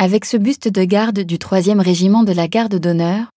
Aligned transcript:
Avec 0.00 0.26
ce 0.26 0.36
buste 0.36 0.68
de 0.68 0.84
garde 0.84 1.18
du 1.18 1.38
3e 1.38 1.80
régiment 1.80 2.22
de 2.22 2.30
la 2.30 2.46
garde 2.46 2.76
d'honneur, 2.76 3.32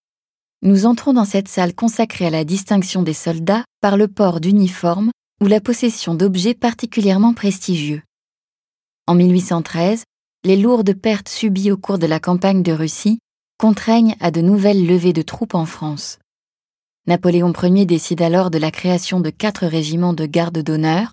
nous 0.62 0.86
entrons 0.86 1.12
dans 1.12 1.26
cette 1.26 1.48
salle 1.48 1.74
consacrée 1.74 2.28
à 2.28 2.30
la 2.30 2.44
distinction 2.44 3.02
des 3.02 3.16
soldats 3.16 3.66
par 3.82 3.98
le 3.98 4.08
port 4.08 4.40
d'uniformes 4.40 5.10
ou 5.42 5.48
la 5.48 5.60
possession 5.60 6.14
d'objets 6.14 6.54
particulièrement 6.54 7.34
prestigieux. 7.34 8.04
En 9.08 9.16
1813, 9.16 10.04
les 10.44 10.56
lourdes 10.56 10.94
pertes 10.94 11.30
subies 11.30 11.72
au 11.72 11.78
cours 11.78 11.98
de 11.98 12.06
la 12.06 12.20
campagne 12.20 12.62
de 12.62 12.74
Russie 12.74 13.18
contraignent 13.58 14.16
à 14.20 14.30
de 14.30 14.42
nouvelles 14.42 14.86
levées 14.86 15.14
de 15.14 15.24
troupes 15.24 15.56
en 15.56 15.66
France. 15.66 16.20
Napoléon 17.08 17.54
Ier 17.60 17.88
décide 17.88 18.22
alors 18.22 18.52
de 18.52 18.60
la 18.60 18.70
création 18.70 19.20
de 19.20 19.32
quatre 19.32 19.66
régiments 19.66 20.14
de 20.14 20.28
garde 20.28 20.60
d'honneur, 20.60 21.12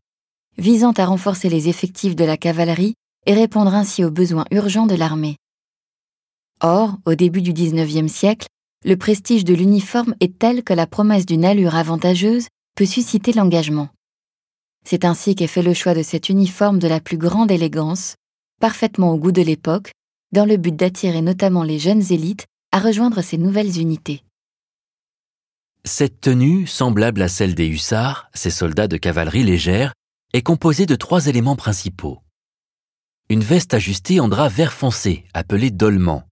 visant 0.59 0.93
à 0.93 1.07
renforcer 1.07 1.49
les 1.49 1.71
effectifs 1.71 2.17
de 2.17 2.25
la 2.27 2.37
cavalerie 2.37 2.97
et 3.29 3.35
répondre 3.35 3.75
ainsi 3.75 4.05
aux 4.05 4.11
besoins 4.11 4.47
urgents 4.51 4.87
de 4.87 4.95
l'armée. 4.95 5.37
Or, 6.63 6.97
au 7.05 7.15
début 7.15 7.43
du 7.43 7.53
XIXe 7.53 8.11
siècle, 8.11 8.47
le 8.85 8.97
prestige 8.97 9.45
de 9.45 9.55
l'uniforme 9.55 10.15
est 10.21 10.39
tel 10.39 10.65
que 10.65 10.73
la 10.73 10.87
promesse 10.87 11.27
d'une 11.27 11.45
allure 11.45 11.77
avantageuse 11.77 12.49
peut 12.75 12.87
susciter 12.87 13.35
l'engagement. 13.35 13.91
C'est 14.87 15.05
ainsi 15.05 15.35
qu'est 15.35 15.47
fait 15.47 15.63
le 15.63 15.75
choix 15.75 15.93
de 15.93 16.03
cet 16.03 16.31
uniforme 16.31 16.79
de 16.79 16.89
la 16.89 17.01
plus 17.01 17.19
grande 17.19 17.51
élégance, 17.51 18.15
parfaitement 18.61 19.13
au 19.13 19.19
goût 19.19 19.33
de 19.33 19.43
l'époque, 19.43 19.93
dans 20.33 20.47
le 20.47 20.57
but 20.57 20.75
d'attirer 20.75 21.21
notamment 21.21 21.65
les 21.65 21.79
jeunes 21.79 22.11
élites 22.11 22.47
à 22.73 22.79
rejoindre 22.81 23.21
ces 23.21 23.37
nouvelles 23.37 23.79
unités. 23.79 24.23
Cette 25.85 26.23
tenue, 26.23 26.67
semblable 26.67 27.21
à 27.21 27.29
celle 27.29 27.55
des 27.55 27.67
hussards, 27.67 28.31
ces 28.33 28.51
soldats 28.51 28.89
de 28.89 28.97
cavalerie 28.97 29.45
légère, 29.45 29.93
est 30.33 30.43
composée 30.43 30.87
de 30.87 30.95
trois 30.95 31.27
éléments 31.27 31.57
principaux. 31.57 32.21
Une 33.31 33.43
veste 33.43 33.75
ajustée 33.75 34.21
en 34.21 34.29
drap 34.29 34.49
vert 34.49 34.73
foncé, 34.73 35.27
appelée 35.35 35.71
dolman. 35.71 36.25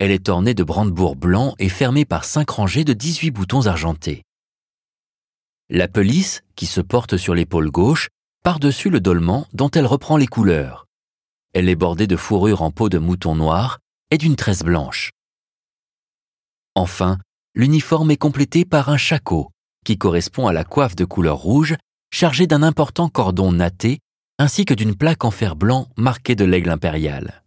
Elle 0.00 0.10
est 0.10 0.28
ornée 0.28 0.54
de 0.54 0.64
brandebourgs 0.64 1.16
blancs 1.16 1.54
et 1.60 1.68
fermée 1.68 2.04
par 2.04 2.24
cinq 2.24 2.50
rangées 2.50 2.82
de 2.82 2.92
18 2.92 3.30
boutons 3.30 3.66
argentés. 3.66 4.24
La 5.70 5.86
pelisse, 5.86 6.42
qui 6.56 6.66
se 6.66 6.80
porte 6.80 7.16
sur 7.16 7.36
l'épaule 7.36 7.70
gauche, 7.70 8.08
par-dessus 8.42 8.90
le 8.90 9.00
dolman 9.00 9.46
dont 9.52 9.70
elle 9.70 9.86
reprend 9.86 10.16
les 10.16 10.26
couleurs. 10.26 10.86
Elle 11.52 11.68
est 11.68 11.76
bordée 11.76 12.08
de 12.08 12.16
fourrure 12.16 12.62
en 12.62 12.72
peau 12.72 12.88
de 12.88 12.98
mouton 12.98 13.36
noir 13.36 13.78
et 14.10 14.18
d'une 14.18 14.34
tresse 14.34 14.64
blanche. 14.64 15.12
Enfin, 16.74 17.18
l'uniforme 17.54 18.10
est 18.10 18.16
complété 18.16 18.64
par 18.64 18.88
un 18.88 18.96
shako, 18.96 19.52
qui 19.84 19.98
correspond 19.98 20.48
à 20.48 20.52
la 20.52 20.64
coiffe 20.64 20.96
de 20.96 21.04
couleur 21.04 21.36
rouge 21.36 21.76
chargée 22.12 22.48
d'un 22.48 22.64
important 22.64 23.08
cordon 23.08 23.52
natté 23.52 24.00
ainsi 24.38 24.64
que 24.64 24.74
d'une 24.74 24.96
plaque 24.96 25.24
en 25.24 25.30
fer 25.30 25.56
blanc 25.56 25.88
marquée 25.96 26.34
de 26.34 26.44
l'aigle 26.44 26.70
impérial. 26.70 27.42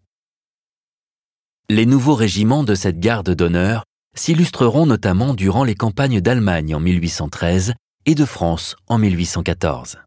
Les 1.70 1.86
nouveaux 1.86 2.16
régiments 2.16 2.64
de 2.64 2.76
cette 2.76 3.00
garde 3.00 3.30
d'honneur 3.32 3.84
s'illustreront 4.16 4.86
notamment 4.86 5.34
durant 5.34 5.64
les 5.64 5.76
campagnes 5.76 6.22
d'Allemagne 6.22 6.74
en 6.74 6.80
1813 6.80 7.74
et 8.06 8.16
de 8.16 8.26
France 8.26 8.76
en 8.88 8.98
1814. 8.98 9.98